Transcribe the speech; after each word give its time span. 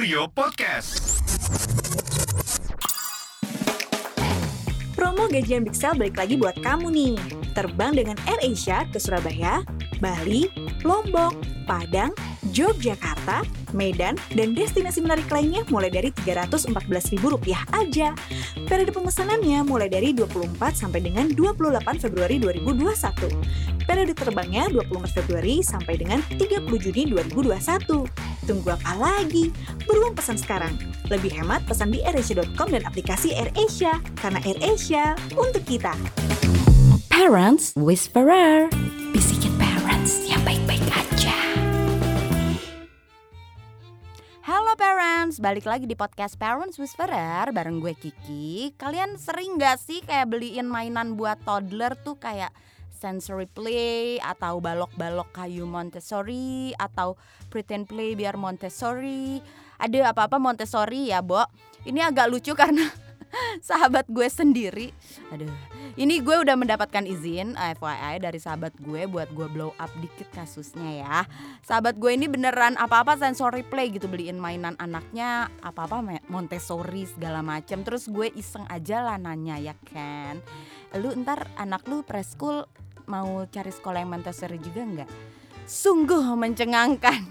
Kurio 0.00 0.32
Podcast. 0.32 1.20
Promo 4.96 5.28
gajian 5.28 5.68
Sale 5.76 6.00
balik 6.00 6.16
lagi 6.16 6.40
buat 6.40 6.56
kamu 6.56 6.88
nih. 6.88 7.14
Terbang 7.52 7.92
dengan 7.92 8.16
AirAsia 8.24 8.88
ke 8.88 8.96
Surabaya, 8.96 9.60
Bali, 10.00 10.48
Lombok, 10.88 11.36
Padang, 11.68 12.16
Yogyakarta, 12.50 13.46
Medan, 13.72 14.18
dan 14.34 14.52
destinasi 14.52 15.00
menarik 15.00 15.26
lainnya 15.30 15.62
mulai 15.70 15.88
dari 15.88 16.10
Rp314.000 16.10 17.22
aja. 17.74 18.08
Periode 18.66 18.92
pemesanannya 18.94 19.62
mulai 19.66 19.88
dari 19.90 20.10
24 20.14 20.58
sampai 20.74 21.00
dengan 21.02 21.30
28 21.32 22.02
Februari 22.02 22.36
2021. 22.42 23.86
Periode 23.86 24.14
terbangnya 24.14 24.70
24 24.70 25.16
Februari 25.22 25.62
sampai 25.66 25.98
dengan 25.98 26.22
30 26.38 26.66
Juni 26.78 27.02
2021. 27.10 28.06
Tunggu 28.46 28.68
apa 28.70 28.92
lagi? 28.98 29.50
Buruan 29.86 30.14
pesan 30.14 30.38
sekarang. 30.38 30.74
Lebih 31.10 31.34
hemat 31.42 31.62
pesan 31.66 31.90
di 31.90 32.02
airasia.com 32.02 32.70
dan 32.70 32.86
aplikasi 32.86 33.34
AirAsia. 33.34 33.98
Karena 34.18 34.38
AirAsia 34.46 35.18
untuk 35.34 35.62
kita. 35.66 35.94
Parents 37.10 37.74
Whisperer. 37.74 38.99
Parents, 45.30 45.46
balik 45.46 45.66
lagi 45.70 45.86
di 45.86 45.94
podcast 45.94 46.34
Parents 46.34 46.74
Whisperer 46.74 47.54
bareng 47.54 47.78
gue 47.78 47.94
Kiki. 47.94 48.74
Kalian 48.74 49.14
sering 49.14 49.62
gak 49.62 49.78
sih 49.78 50.02
kayak 50.02 50.26
beliin 50.26 50.66
mainan 50.66 51.14
buat 51.14 51.38
toddler 51.46 51.94
tuh 52.02 52.18
kayak 52.18 52.50
sensory 52.90 53.46
play 53.46 54.18
atau 54.18 54.58
balok-balok 54.58 55.30
kayu 55.30 55.70
Montessori 55.70 56.74
atau 56.74 57.14
pretend 57.46 57.86
play 57.86 58.18
biar 58.18 58.34
Montessori. 58.34 59.38
Ada 59.78 60.10
apa-apa 60.10 60.42
Montessori 60.42 61.14
ya, 61.14 61.22
Bo. 61.22 61.46
Ini 61.86 62.10
agak 62.10 62.26
lucu 62.26 62.50
karena 62.58 62.90
sahabat 63.68 64.06
gue 64.10 64.26
sendiri. 64.26 64.88
Aduh, 65.30 65.50
ini 65.94 66.18
gue 66.22 66.36
udah 66.42 66.56
mendapatkan 66.58 67.04
izin 67.06 67.54
FYI 67.54 68.22
dari 68.22 68.38
sahabat 68.38 68.74
gue 68.78 69.06
buat 69.06 69.30
gue 69.32 69.46
blow 69.50 69.72
up 69.78 69.90
dikit 70.02 70.28
kasusnya 70.34 70.90
ya. 71.02 71.18
Sahabat 71.64 71.96
gue 71.98 72.10
ini 72.14 72.26
beneran 72.26 72.74
apa-apa 72.76 73.18
sensory 73.18 73.62
play 73.62 73.90
gitu 73.94 74.10
beliin 74.10 74.38
mainan 74.38 74.74
anaknya 74.78 75.48
apa-apa 75.62 76.22
Montessori 76.28 77.06
segala 77.06 77.42
macem. 77.42 77.82
Terus 77.86 78.10
gue 78.10 78.30
iseng 78.34 78.66
aja 78.68 79.02
lah 79.02 79.16
nanya 79.18 79.58
ya 79.58 79.74
kan. 79.88 80.42
Lu 80.98 81.14
ntar 81.22 81.50
anak 81.58 81.86
lu 81.86 82.02
preschool 82.02 82.66
mau 83.10 83.46
cari 83.50 83.70
sekolah 83.74 83.98
yang 84.02 84.10
Montessori 84.10 84.58
juga 84.62 84.82
nggak? 84.86 85.10
Sungguh 85.70 86.34
mencengangkan. 86.34 87.22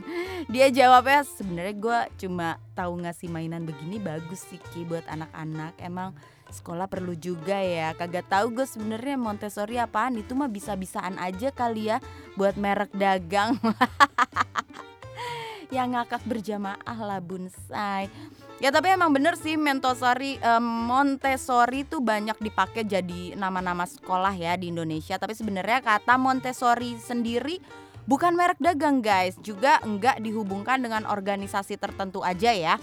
Dia 0.48 0.72
jawabnya 0.72 1.28
sebenarnya 1.28 1.76
gue 1.76 2.00
cuma 2.24 2.56
tahu 2.72 3.04
ngasih 3.04 3.28
mainan 3.28 3.68
begini 3.68 4.00
bagus 4.00 4.48
sih 4.48 4.62
Ki 4.72 4.88
buat 4.88 5.04
anak-anak. 5.10 5.76
Emang 5.84 6.16
sekolah 6.48 6.88
perlu 6.88 7.18
juga 7.20 7.60
ya. 7.60 7.92
Kagak 7.98 8.32
tahu 8.32 8.62
gue 8.62 8.66
sebenarnya 8.70 9.20
Montessori 9.20 9.76
apaan 9.76 10.16
itu 10.16 10.32
mah 10.38 10.48
bisa-bisaan 10.48 11.20
aja 11.20 11.52
kali 11.52 11.92
ya 11.92 12.00
buat 12.40 12.56
merek 12.56 12.96
dagang. 12.96 13.60
yang 15.76 15.94
ngakak 15.94 16.26
berjamaah 16.26 16.98
lah 16.98 17.22
bunsai. 17.22 18.10
Ya 18.60 18.76
tapi 18.76 18.92
emang 18.92 19.16
bener 19.16 19.40
sih 19.40 19.56
Montessori 19.56 20.36
um, 20.44 20.66
Montessori 20.66 21.88
tuh 21.88 22.04
banyak 22.04 22.36
dipakai 22.44 22.84
jadi 22.84 23.38
nama-nama 23.38 23.88
sekolah 23.88 24.36
ya 24.36 24.58
di 24.60 24.74
Indonesia. 24.74 25.16
Tapi 25.16 25.38
sebenarnya 25.38 25.80
kata 25.80 26.20
Montessori 26.20 26.98
sendiri 27.00 27.62
bukan 28.06 28.38
merek 28.38 28.62
dagang 28.62 29.02
guys, 29.04 29.36
juga 29.42 29.82
enggak 29.84 30.22
dihubungkan 30.24 30.80
dengan 30.80 31.04
organisasi 31.10 31.76
tertentu 31.76 32.24
aja 32.24 32.54
ya. 32.54 32.76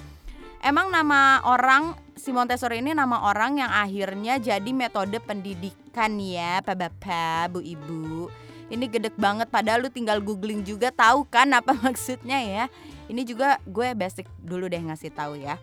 Emang 0.64 0.90
nama 0.90 1.44
orang 1.46 1.94
si 2.16 2.32
Montessori 2.32 2.80
ini 2.80 2.96
nama 2.96 3.28
orang 3.28 3.60
yang 3.60 3.70
akhirnya 3.70 4.40
jadi 4.40 4.70
metode 4.72 5.20
pendidikan 5.22 6.16
ya, 6.18 6.64
Pak 6.64 6.76
Bapak, 6.76 7.54
Bu 7.54 7.60
Ibu. 7.62 8.26
Ini 8.66 8.84
gedek 8.90 9.14
banget 9.14 9.46
padahal 9.46 9.86
lu 9.86 9.90
tinggal 9.94 10.18
googling 10.18 10.66
juga 10.66 10.90
tahu 10.90 11.22
kan 11.30 11.54
apa 11.54 11.76
maksudnya 11.86 12.42
ya. 12.42 12.64
Ini 13.06 13.22
juga 13.22 13.62
gue 13.62 13.94
basic 13.94 14.26
dulu 14.42 14.66
deh 14.66 14.82
ngasih 14.82 15.14
tahu 15.14 15.38
ya. 15.38 15.54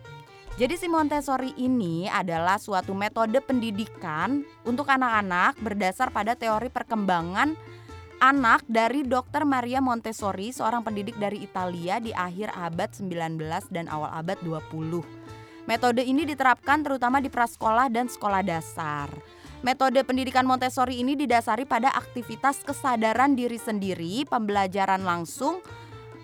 Jadi 0.54 0.78
si 0.78 0.86
Montessori 0.86 1.50
ini 1.58 2.06
adalah 2.06 2.62
suatu 2.62 2.94
metode 2.94 3.42
pendidikan 3.42 4.46
untuk 4.62 4.86
anak-anak 4.86 5.58
berdasar 5.58 6.14
pada 6.14 6.38
teori 6.38 6.70
perkembangan 6.70 7.58
anak 8.24 8.64
dari 8.64 9.04
Dr. 9.04 9.44
Maria 9.44 9.84
Montessori, 9.84 10.48
seorang 10.48 10.80
pendidik 10.80 11.12
dari 11.20 11.44
Italia 11.44 12.00
di 12.00 12.08
akhir 12.08 12.56
abad 12.56 12.88
19 12.96 13.36
dan 13.68 13.84
awal 13.92 14.08
abad 14.16 14.40
20. 14.40 15.04
Metode 15.68 16.00
ini 16.00 16.24
diterapkan 16.24 16.80
terutama 16.80 17.20
di 17.20 17.28
prasekolah 17.28 17.92
dan 17.92 18.08
sekolah 18.08 18.40
dasar. 18.40 19.12
Metode 19.60 20.00
pendidikan 20.08 20.48
Montessori 20.48 21.04
ini 21.04 21.20
didasari 21.20 21.68
pada 21.68 21.92
aktivitas 21.92 22.64
kesadaran 22.64 23.36
diri 23.36 23.60
sendiri, 23.60 24.24
pembelajaran 24.24 25.04
langsung, 25.04 25.60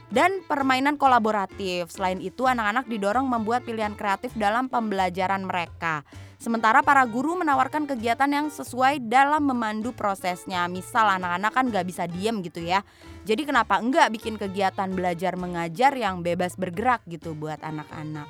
dan 0.08 0.40
permainan 0.48 0.96
kolaboratif. 0.96 1.92
Selain 1.92 2.20
itu, 2.24 2.48
anak-anak 2.48 2.88
didorong 2.88 3.28
membuat 3.28 3.68
pilihan 3.68 3.92
kreatif 3.92 4.32
dalam 4.40 4.72
pembelajaran 4.72 5.44
mereka. 5.44 6.00
Sementara 6.40 6.80
para 6.80 7.04
guru 7.04 7.36
menawarkan 7.36 7.84
kegiatan 7.84 8.32
yang 8.32 8.48
sesuai 8.48 9.04
dalam 9.04 9.44
memandu 9.44 9.92
prosesnya. 9.92 10.64
Misal 10.72 11.20
anak-anak 11.20 11.52
kan 11.52 11.68
gak 11.68 11.84
bisa 11.84 12.08
diem 12.08 12.40
gitu 12.40 12.64
ya. 12.64 12.80
Jadi 13.28 13.44
kenapa 13.44 13.76
enggak 13.76 14.08
bikin 14.08 14.40
kegiatan 14.40 14.88
belajar 14.88 15.36
mengajar 15.36 15.92
yang 15.92 16.24
bebas 16.24 16.56
bergerak 16.56 17.04
gitu 17.04 17.36
buat 17.36 17.60
anak-anak. 17.60 18.24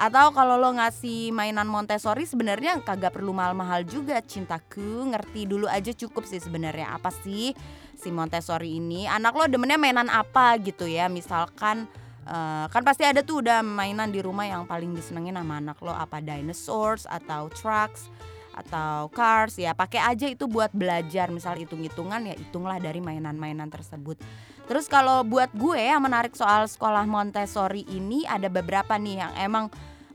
Atau 0.00 0.32
kalau 0.32 0.56
lo 0.56 0.72
ngasih 0.72 1.28
mainan 1.36 1.68
Montessori 1.68 2.24
sebenarnya 2.24 2.80
kagak 2.80 3.20
perlu 3.20 3.36
mahal-mahal 3.36 3.84
juga 3.84 4.24
cintaku 4.24 5.12
ngerti 5.12 5.44
dulu 5.44 5.68
aja 5.68 5.92
cukup 5.92 6.24
sih 6.24 6.40
sebenarnya 6.40 6.96
apa 6.96 7.12
sih 7.12 7.52
si 7.92 8.08
Montessori 8.08 8.80
ini 8.80 9.04
anak 9.04 9.36
lo 9.36 9.44
demennya 9.44 9.76
mainan 9.76 10.08
apa 10.08 10.56
gitu 10.64 10.88
ya 10.88 11.12
misalkan 11.12 11.84
uh, 12.26 12.66
kan 12.70 12.82
pasti 12.82 13.02
ada 13.06 13.22
tuh 13.22 13.42
udah 13.42 13.62
mainan 13.62 14.10
di 14.10 14.22
rumah 14.22 14.46
yang 14.46 14.66
paling 14.66 14.94
disenengin 14.94 15.38
sama 15.38 15.58
anak 15.58 15.78
lo 15.82 15.94
apa 15.94 16.22
dinosaurs 16.22 17.06
atau 17.08 17.50
trucks 17.50 18.10
atau 18.52 19.08
cars 19.08 19.56
ya 19.56 19.72
pakai 19.72 20.12
aja 20.12 20.28
itu 20.28 20.44
buat 20.44 20.68
belajar 20.76 21.32
misal 21.32 21.56
hitung-hitungan 21.56 22.20
ya 22.28 22.34
hitunglah 22.36 22.76
dari 22.76 23.00
mainan-mainan 23.00 23.72
tersebut. 23.72 24.20
Terus 24.68 24.86
kalau 24.86 25.24
buat 25.24 25.48
gue 25.56 25.80
yang 25.80 26.04
menarik 26.04 26.36
soal 26.36 26.68
sekolah 26.68 27.08
Montessori 27.08 27.88
ini 27.88 28.28
ada 28.28 28.52
beberapa 28.52 28.94
nih 29.00 29.24
yang 29.24 29.32
emang 29.40 29.66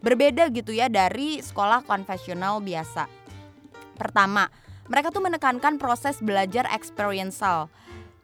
berbeda 0.05 0.53
gitu 0.53 0.71
ya 0.71 0.85
dari 0.85 1.41
sekolah 1.41 1.81
konvensional 1.83 2.61
biasa. 2.61 3.09
Pertama 3.97 4.45
mereka 4.87 5.11
tuh 5.11 5.25
menekankan 5.25 5.81
proses 5.81 6.21
belajar 6.21 6.69
experiential 6.71 7.67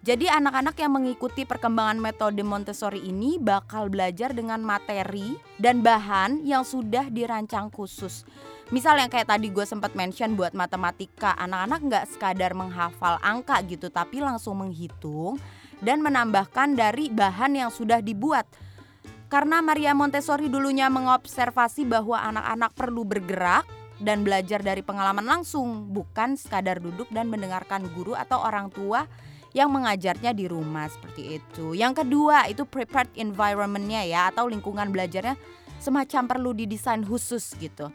jadi 0.04 0.36
anak-anak 0.36 0.76
yang 0.84 1.00
mengikuti 1.00 1.48
perkembangan 1.48 1.96
metode 1.96 2.44
Montessori 2.44 3.08
ini 3.08 3.40
bakal 3.40 3.88
belajar 3.88 4.36
dengan 4.36 4.60
materi 4.60 5.40
dan 5.56 5.80
bahan 5.80 6.44
yang 6.44 6.68
sudah 6.68 7.08
dirancang 7.08 7.72
khusus. 7.72 8.28
Misal 8.68 9.00
yang 9.00 9.08
kayak 9.08 9.32
tadi 9.32 9.48
gue 9.48 9.64
sempat 9.64 9.96
mention 9.96 10.36
buat 10.36 10.52
matematika, 10.52 11.32
anak-anak 11.40 11.80
nggak 11.88 12.06
sekadar 12.12 12.52
menghafal 12.52 13.16
angka 13.24 13.64
gitu, 13.64 13.88
tapi 13.88 14.20
langsung 14.20 14.60
menghitung 14.60 15.40
dan 15.80 16.04
menambahkan 16.04 16.76
dari 16.76 17.08
bahan 17.08 17.64
yang 17.64 17.72
sudah 17.72 18.04
dibuat. 18.04 18.44
Karena 19.32 19.64
Maria 19.64 19.96
Montessori 19.96 20.52
dulunya 20.52 20.92
mengobservasi 20.92 21.88
bahwa 21.88 22.20
anak-anak 22.20 22.76
perlu 22.76 23.08
bergerak 23.08 23.64
dan 24.04 24.28
belajar 24.28 24.60
dari 24.60 24.84
pengalaman 24.84 25.24
langsung, 25.24 25.96
bukan 25.96 26.36
sekadar 26.36 26.84
duduk 26.84 27.08
dan 27.08 27.32
mendengarkan 27.32 27.88
guru 27.96 28.20
atau 28.20 28.44
orang 28.44 28.68
tua 28.68 29.08
yang 29.54 29.70
mengajarnya 29.70 30.34
di 30.34 30.50
rumah 30.50 30.90
seperti 30.90 31.40
itu. 31.40 31.78
Yang 31.78 32.04
kedua 32.04 32.50
itu 32.50 32.66
prepared 32.66 33.14
environmentnya 33.14 34.02
ya 34.04 34.34
atau 34.34 34.50
lingkungan 34.50 34.90
belajarnya 34.90 35.38
semacam 35.78 36.24
perlu 36.26 36.52
didesain 36.58 37.06
khusus 37.06 37.54
gitu. 37.62 37.94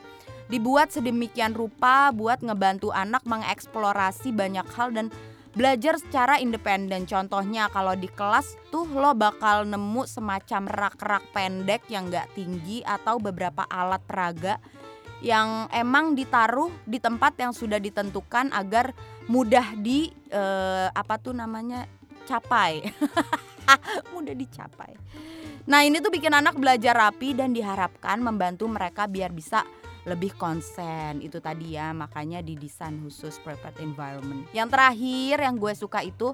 Dibuat 0.49 0.95
sedemikian 0.95 1.53
rupa 1.53 2.09
buat 2.09 2.41
ngebantu 2.41 2.89
anak 2.89 3.21
mengeksplorasi 3.29 4.33
banyak 4.33 4.65
hal 4.73 4.97
dan 4.97 5.13
belajar 5.53 6.01
secara 6.01 6.41
independen. 6.41 7.05
Contohnya 7.05 7.69
kalau 7.69 7.93
di 7.93 8.09
kelas 8.09 8.57
tuh 8.73 8.89
lo 8.89 9.13
bakal 9.13 9.69
nemu 9.69 10.09
semacam 10.09 10.71
rak-rak 10.71 11.25
pendek 11.37 11.85
yang 11.93 12.09
gak 12.09 12.33
tinggi 12.33 12.81
atau 12.87 13.21
beberapa 13.21 13.67
alat 13.69 14.01
peraga 14.09 14.57
yang 15.19 15.67
emang 15.75 16.15
ditaruh 16.15 16.71
di 16.87 17.03
tempat 17.03 17.35
yang 17.39 17.51
sudah 17.51 17.83
ditentukan 17.83 18.55
agar 18.55 18.95
mudah 19.27 19.75
di 19.75 20.11
uh, 20.31 20.89
apa 20.95 21.19
tuh 21.19 21.35
namanya 21.35 21.87
capai. 22.29 22.85
Mudah 24.17 24.33
dicapai. 24.33 24.97
Nah 25.69 25.85
ini 25.85 26.01
tuh 26.01 26.09
bikin 26.09 26.33
anak 26.33 26.57
belajar 26.57 26.97
rapi 26.97 27.37
dan 27.37 27.53
diharapkan 27.53 28.17
membantu 28.21 28.65
mereka 28.65 29.05
biar 29.05 29.29
bisa 29.33 29.65
lebih 30.09 30.33
konsen. 30.41 31.21
Itu 31.21 31.45
tadi 31.45 31.77
ya 31.77 31.93
makanya 31.93 32.41
didesain 32.41 32.97
khusus 33.05 33.37
prepared 33.45 33.77
environment. 33.85 34.49
Yang 34.57 34.69
terakhir 34.73 35.37
yang 35.45 35.57
gue 35.61 35.73
suka 35.77 36.01
itu 36.01 36.33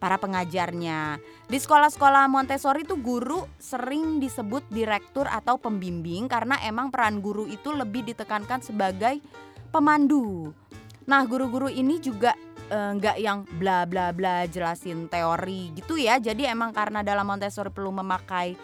para 0.00 0.16
pengajarnya. 0.16 1.20
Di 1.46 1.60
sekolah-sekolah 1.60 2.26
Montessori 2.32 2.88
itu 2.88 2.96
guru 2.96 3.44
sering 3.60 4.16
disebut 4.16 4.64
direktur 4.72 5.28
atau 5.28 5.60
pembimbing 5.60 6.24
karena 6.26 6.56
emang 6.64 6.88
peran 6.88 7.20
guru 7.20 7.44
itu 7.44 7.70
lebih 7.70 8.08
ditekankan 8.08 8.64
sebagai 8.64 9.20
pemandu. 9.68 10.56
Nah, 11.04 11.20
guru-guru 11.28 11.68
ini 11.68 12.00
juga 12.00 12.32
eh, 12.72 12.90
nggak 12.96 13.16
yang 13.20 13.44
bla 13.60 13.84
bla 13.84 14.10
bla 14.16 14.48
jelasin 14.48 15.06
teori 15.12 15.76
gitu 15.76 16.00
ya. 16.00 16.16
Jadi 16.16 16.48
emang 16.48 16.72
karena 16.72 17.04
dalam 17.04 17.28
Montessori 17.28 17.68
perlu 17.68 17.92
memakai 17.92 18.56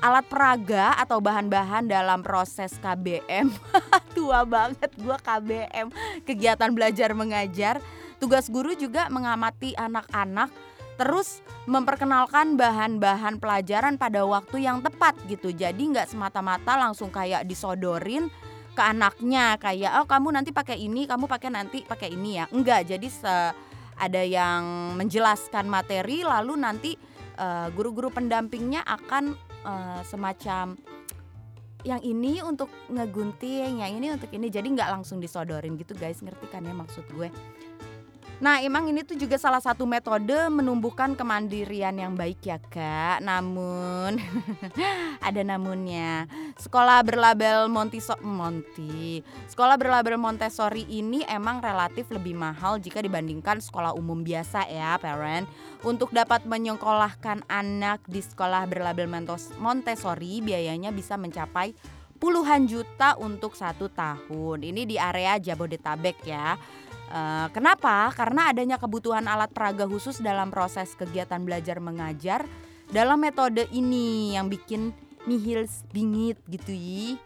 alat 0.00 0.24
peraga 0.26 0.96
atau 0.96 1.20
bahan-bahan 1.20 1.86
dalam 1.86 2.24
proses 2.24 2.74
KBM. 2.80 3.52
Tua 4.16 4.42
banget 4.48 4.90
gua 4.98 5.20
KBM, 5.20 5.92
kegiatan 6.26 6.72
belajar 6.72 7.14
mengajar. 7.14 7.78
Tugas 8.20 8.52
guru 8.52 8.76
juga 8.76 9.08
mengamati 9.08 9.72
anak-anak 9.76 10.52
terus 11.00 11.40
memperkenalkan 11.64 12.60
bahan-bahan 12.60 13.40
pelajaran 13.40 13.96
pada 13.96 14.20
waktu 14.28 14.68
yang 14.68 14.84
tepat 14.84 15.16
gitu. 15.32 15.48
Jadi 15.48 15.96
nggak 15.96 16.12
semata-mata 16.12 16.76
langsung 16.76 17.08
kayak 17.08 17.48
disodorin 17.48 18.28
ke 18.76 18.82
anaknya 18.84 19.56
kayak 19.56 20.04
oh 20.04 20.04
kamu 20.04 20.36
nanti 20.36 20.52
pakai 20.52 20.76
ini, 20.76 21.08
kamu 21.08 21.24
pakai 21.24 21.48
nanti 21.48 21.88
pakai 21.88 22.12
ini 22.12 22.36
ya. 22.36 22.44
Enggak, 22.52 22.84
jadi 22.84 23.08
se 23.08 23.34
ada 23.96 24.22
yang 24.24 24.92
menjelaskan 25.00 25.72
materi 25.72 26.20
lalu 26.20 26.60
nanti 26.60 26.92
uh, 27.40 27.72
guru-guru 27.72 28.12
pendampingnya 28.12 28.84
akan 28.84 29.32
uh, 29.64 30.04
semacam 30.04 30.76
yang 31.80 32.00
ini 32.04 32.44
untuk 32.44 32.68
ngegunting, 32.92 33.80
yang 33.80 33.96
ini 33.96 34.12
untuk 34.12 34.28
ini. 34.36 34.52
Jadi 34.52 34.68
nggak 34.68 35.00
langsung 35.00 35.16
disodorin 35.16 35.80
gitu 35.80 35.96
guys, 35.96 36.20
ngerti 36.20 36.44
kan 36.52 36.60
ya 36.60 36.76
maksud 36.76 37.08
gue? 37.16 37.32
Nah, 38.40 38.64
emang 38.64 38.88
ini 38.88 39.04
tuh 39.04 39.20
juga 39.20 39.36
salah 39.36 39.60
satu 39.60 39.84
metode 39.84 40.32
menumbuhkan 40.48 41.12
kemandirian 41.12 41.92
yang 41.92 42.16
baik 42.16 42.40
ya, 42.40 42.56
Kak. 42.56 43.20
Namun 43.20 44.16
ada 45.28 45.44
namunnya. 45.44 46.24
Sekolah 46.56 47.04
berlabel 47.04 47.68
Montiso 47.68 48.16
Monti. 48.24 49.20
Sekolah 49.44 49.76
berlabel 49.76 50.16
Montessori 50.16 50.88
ini 50.88 51.20
emang 51.28 51.60
relatif 51.60 52.08
lebih 52.08 52.32
mahal 52.32 52.80
jika 52.80 53.04
dibandingkan 53.04 53.60
sekolah 53.60 53.92
umum 53.92 54.24
biasa 54.24 54.72
ya, 54.72 54.96
parent. 54.96 55.44
Untuk 55.84 56.08
dapat 56.08 56.48
menyekolahkan 56.48 57.44
anak 57.44 58.00
di 58.08 58.24
sekolah 58.24 58.64
berlabel 58.64 59.04
Montessori, 59.60 60.40
biayanya 60.40 60.96
bisa 60.96 61.20
mencapai 61.20 61.76
puluhan 62.16 62.64
juta 62.64 63.20
untuk 63.20 63.52
satu 63.52 63.92
tahun. 63.92 64.64
Ini 64.64 64.88
di 64.88 64.96
area 64.96 65.36
Jabodetabek 65.36 66.24
ya. 66.24 66.56
Uh, 67.10 67.50
kenapa? 67.50 68.14
Karena 68.14 68.54
adanya 68.54 68.78
kebutuhan 68.78 69.26
alat 69.26 69.50
peraga 69.50 69.82
khusus 69.82 70.22
dalam 70.22 70.54
proses 70.54 70.94
kegiatan 70.94 71.42
belajar 71.42 71.82
mengajar 71.82 72.46
dalam 72.86 73.18
metode 73.18 73.66
ini 73.74 74.38
yang 74.38 74.46
bikin 74.46 74.94
nihil 75.26 75.66
bingit 75.90 76.38
gitu 76.46 76.70
yi. 76.70 77.18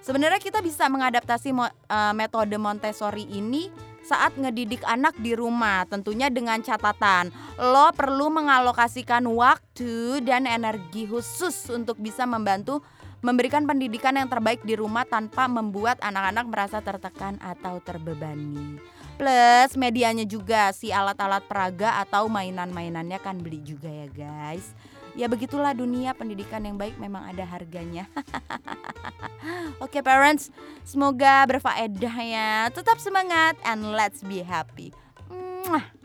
Sebenarnya 0.00 0.40
kita 0.40 0.64
bisa 0.64 0.88
mengadaptasi 0.88 1.52
mo, 1.52 1.68
uh, 1.68 2.14
metode 2.16 2.56
Montessori 2.56 3.28
ini 3.28 3.68
saat 4.00 4.32
ngedidik 4.40 4.80
anak 4.88 5.12
di 5.20 5.36
rumah 5.36 5.84
tentunya 5.84 6.32
dengan 6.32 6.64
catatan 6.64 7.28
lo 7.60 7.92
perlu 7.92 8.32
mengalokasikan 8.32 9.28
waktu 9.28 10.24
dan 10.24 10.48
energi 10.48 11.04
khusus 11.04 11.68
untuk 11.68 12.00
bisa 12.00 12.24
membantu 12.24 12.80
memberikan 13.20 13.68
pendidikan 13.68 14.16
yang 14.16 14.32
terbaik 14.32 14.64
di 14.64 14.72
rumah 14.80 15.04
tanpa 15.04 15.44
membuat 15.44 16.00
anak-anak 16.00 16.46
merasa 16.48 16.80
tertekan 16.80 17.36
atau 17.44 17.76
terbebani. 17.84 18.80
Plus 19.20 19.76
medianya 19.76 20.24
juga 20.24 20.72
si 20.72 20.88
alat-alat 20.88 21.44
peraga 21.44 22.00
atau 22.00 22.24
mainan-mainannya 22.32 23.20
kan 23.20 23.36
beli 23.36 23.60
juga 23.60 23.92
ya 23.92 24.08
guys. 24.08 24.72
Ya 25.12 25.28
begitulah 25.28 25.76
dunia 25.76 26.16
pendidikan 26.16 26.64
yang 26.64 26.80
baik 26.80 26.96
memang 26.96 27.28
ada 27.28 27.44
harganya. 27.44 28.08
Oke 29.84 30.00
okay, 30.00 30.02
parents, 30.02 30.48
semoga 30.88 31.44
berfaedah 31.44 32.16
ya. 32.16 32.50
Tetap 32.72 32.96
semangat 32.96 33.60
and 33.60 33.92
let's 33.92 34.24
be 34.24 34.40
happy. 34.40 34.88
Mwah. 35.68 35.99